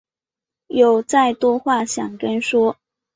[0.65, 2.75] 有再多话想跟说